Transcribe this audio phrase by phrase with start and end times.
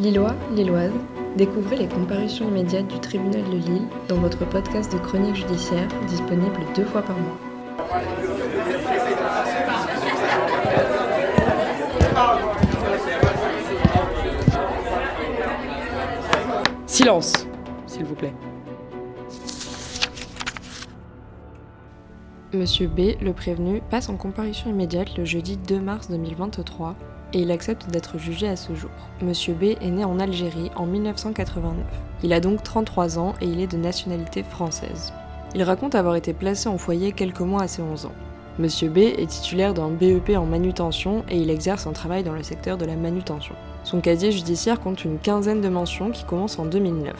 [0.00, 0.94] Lillois, Lilloise,
[1.36, 6.58] découvrez les comparutions immédiates du tribunal de Lille dans votre podcast de chronique judiciaire disponible
[6.74, 7.38] deux fois par mois.
[16.86, 17.34] Silence,
[17.86, 18.32] s'il vous plaît.
[22.52, 26.96] Monsieur B, le prévenu, passe en comparution immédiate le jeudi 2 mars 2023
[27.32, 28.90] et il accepte d'être jugé à ce jour.
[29.22, 31.76] Monsieur B est né en Algérie en 1989.
[32.24, 35.12] Il a donc 33 ans et il est de nationalité française.
[35.54, 38.14] Il raconte avoir été placé en foyer quelques mois à ses 11 ans.
[38.58, 42.42] Monsieur B est titulaire d'un BEP en manutention et il exerce un travail dans le
[42.42, 43.54] secteur de la manutention.
[43.84, 47.14] Son casier judiciaire compte une quinzaine de mentions qui commencent en 2009.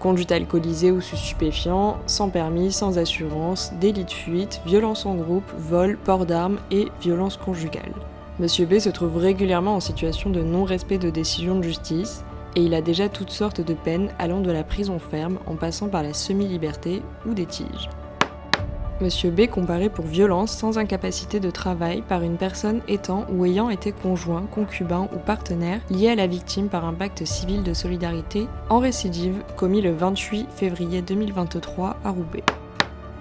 [0.00, 5.44] Conduite alcoolisée ou sous stupéfiant, sans permis, sans assurance, délit de fuite, violence en groupe,
[5.58, 7.92] vol, port d'armes et violence conjugale.
[8.38, 12.24] Monsieur B se trouve régulièrement en situation de non-respect de décision de justice
[12.56, 15.88] et il a déjà toutes sortes de peines allant de la prison ferme en passant
[15.88, 17.90] par la semi-liberté ou des tiges.
[19.00, 23.70] Monsieur B comparé pour violence sans incapacité de travail par une personne étant ou ayant
[23.70, 28.46] été conjoint, concubin ou partenaire lié à la victime par un pacte civil de solidarité
[28.68, 32.44] en récidive commis le 28 février 2023 à Roubaix.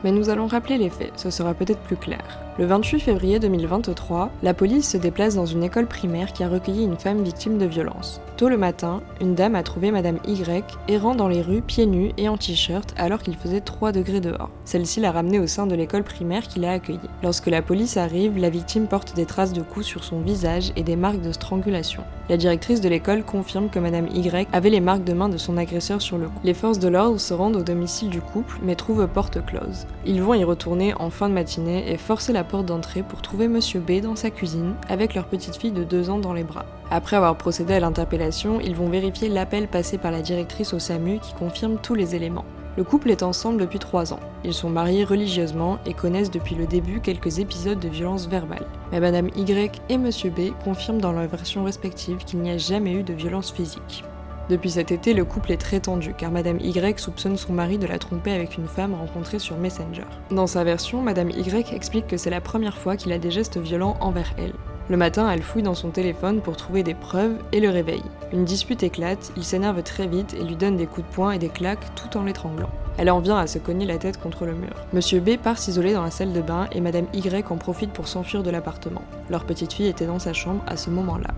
[0.04, 2.40] Mais nous allons rappeler les faits, ce sera peut-être plus clair.
[2.60, 6.84] Le 28 février 2023, la police se déplace dans une école primaire qui a recueilli
[6.84, 8.20] une femme victime de violence.
[8.36, 12.12] Tôt le matin, une dame a trouvé Madame Y errant dans les rues pieds nus
[12.18, 14.50] et en t-shirt alors qu'il faisait 3 degrés dehors.
[14.66, 17.00] Celle-ci l'a ramenée au sein de l'école primaire qui l'a accueillie.
[17.24, 20.84] Lorsque la police arrive, la victime porte des traces de coups sur son visage et
[20.84, 22.04] des marques de strangulation.
[22.28, 25.56] La directrice de l'école confirme que Madame Y avait les marques de main de son
[25.56, 26.40] agresseur sur le cou.
[26.44, 29.88] Les forces de l'ordre se rendent au domicile du couple mais trouvent porte close.
[30.06, 33.48] Ils vont y retourner en fin de matinée et forcer la porte d'entrée pour trouver
[33.48, 36.66] Monsieur B dans sa cuisine avec leur petite fille de 2 ans dans les bras.
[36.90, 41.20] Après avoir procédé à l'interpellation, ils vont vérifier l'appel passé par la directrice au SAMU
[41.20, 42.46] qui confirme tous les éléments.
[42.78, 44.22] Le couple est ensemble depuis 3 ans.
[44.46, 48.66] Ils sont mariés religieusement et connaissent depuis le début quelques épisodes de violence verbale.
[48.92, 52.94] Mais Madame Y et Monsieur B confirment dans leurs versions respectives qu'il n'y a jamais
[52.94, 54.06] eu de violence physique.
[54.50, 57.86] Depuis cet été, le couple est très tendu car Madame Y soupçonne son mari de
[57.86, 60.06] la tromper avec une femme rencontrée sur Messenger.
[60.32, 63.60] Dans sa version, Madame Y explique que c'est la première fois qu'il a des gestes
[63.60, 64.54] violents envers elle.
[64.90, 68.02] Le matin, elle fouille dans son téléphone pour trouver des preuves et le réveille.
[68.34, 71.38] Une dispute éclate, il s'énerve très vite et lui donne des coups de poing et
[71.38, 72.72] des claques tout en l'étranglant.
[72.98, 74.74] Elle en vient à se cogner la tête contre le mur.
[74.94, 78.08] Monsieur B part s'isoler dans la salle de bain et Madame Y en profite pour
[78.08, 79.04] s'enfuir de l'appartement.
[79.30, 81.30] Leur petite fille était dans sa chambre à ce moment-là.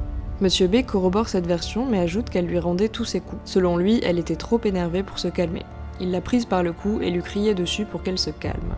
[0.42, 3.42] Monsieur B corrobore cette version mais ajoute qu'elle lui rendait tous ses coups.
[3.46, 5.62] Selon lui, elle était trop énervée pour se calmer.
[6.00, 8.74] Il l'a prise par le cou et lui criait dessus pour qu'elle se calme.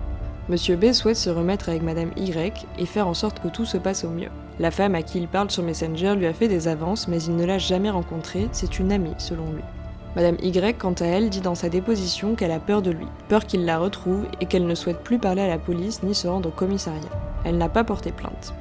[0.50, 3.78] Monsieur B souhaite se remettre avec Madame Y et faire en sorte que tout se
[3.78, 4.28] passe au mieux.
[4.59, 7.38] La femme à qui il parle sur Messenger lui a fait des avances, mais il
[7.38, 9.63] ne l'a jamais rencontrée, c'est une amie selon lui.
[10.18, 13.46] Madame Y, quant à elle, dit dans sa déposition qu'elle a peur de lui, peur
[13.46, 16.50] qu'il la retrouve et qu'elle ne souhaite plus parler à la police ni se rendre
[16.50, 17.00] au commissariat.
[17.46, 18.53] Elle n'a pas porté plainte.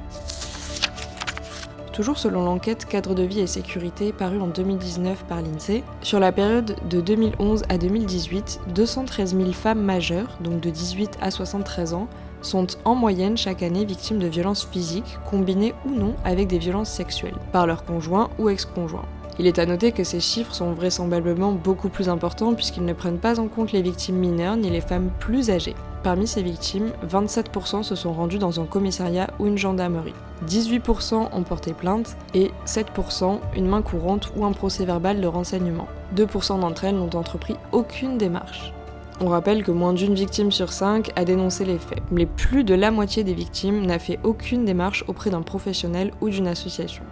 [1.93, 6.31] Toujours selon l'enquête Cadre de vie et sécurité parue en 2019 par l'INSEE, sur la
[6.31, 12.07] période de 2011 à 2018, 213 000 femmes majeures, donc de 18 à 73 ans,
[12.41, 16.89] sont en moyenne chaque année victimes de violences physiques, combinées ou non avec des violences
[16.89, 19.05] sexuelles, par leur conjoint ou ex-conjoint.
[19.39, 23.17] Il est à noter que ces chiffres sont vraisemblablement beaucoup plus importants puisqu'ils ne prennent
[23.17, 25.75] pas en compte les victimes mineures ni les femmes plus âgées.
[26.03, 30.13] Parmi ces victimes, 27% se sont rendus dans un commissariat ou une gendarmerie.
[30.47, 35.87] 18% ont porté plainte et 7% une main courante ou un procès verbal de renseignement.
[36.15, 38.73] 2% d'entre elles n'ont entrepris aucune démarche.
[39.21, 42.75] On rappelle que moins d'une victime sur cinq a dénoncé les faits, mais plus de
[42.75, 47.03] la moitié des victimes n'a fait aucune démarche auprès d'un professionnel ou d'une association.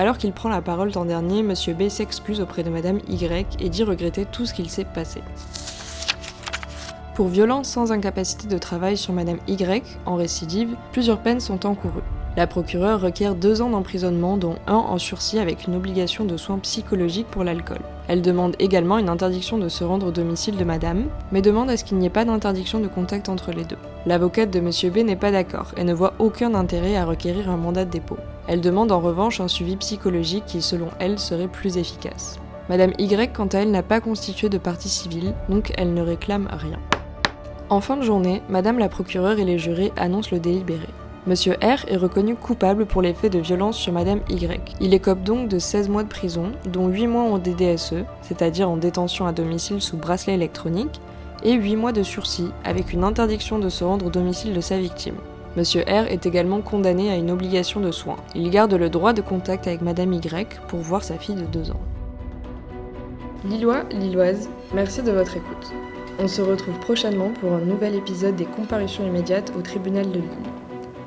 [0.00, 3.68] Alors qu'il prend la parole l'an dernier, Monsieur B s'excuse auprès de Madame Y et
[3.68, 5.22] dit regretter tout ce qu'il s'est passé.
[7.16, 12.04] Pour violence sans incapacité de travail sur Madame Y, en récidive, plusieurs peines sont encourues.
[12.38, 16.60] La procureure requiert deux ans d'emprisonnement, dont un en sursis avec une obligation de soins
[16.60, 17.80] psychologiques pour l'alcool.
[18.06, 21.76] Elle demande également une interdiction de se rendre au domicile de Madame, mais demande à
[21.76, 23.76] ce qu'il n'y ait pas d'interdiction de contact entre les deux.
[24.06, 27.56] L'avocate de Monsieur B n'est pas d'accord et ne voit aucun intérêt à requérir un
[27.56, 28.18] mandat de dépôt.
[28.46, 32.38] Elle demande en revanche un suivi psychologique qui, selon elle, serait plus efficace.
[32.68, 36.46] Madame Y, quant à elle, n'a pas constitué de partie civile, donc elle ne réclame
[36.52, 36.78] rien.
[37.68, 40.86] En fin de journée, Madame la procureure et les jurés annoncent le délibéré.
[41.28, 44.76] Monsieur R est reconnu coupable pour les faits de violence sur Madame Y.
[44.80, 48.78] Il écope donc de 16 mois de prison, dont 8 mois en DDSE, c'est-à-dire en
[48.78, 51.02] détention à domicile sous bracelet électronique,
[51.42, 54.78] et 8 mois de sursis, avec une interdiction de se rendre au domicile de sa
[54.78, 55.16] victime.
[55.54, 58.16] Monsieur R est également condamné à une obligation de soins.
[58.34, 61.72] Il garde le droit de contact avec Madame Y pour voir sa fille de 2
[61.72, 61.80] ans.
[63.44, 65.74] Lillois, Lilloises, merci de votre écoute.
[66.18, 70.67] On se retrouve prochainement pour un nouvel épisode des comparutions immédiates au tribunal de Lille.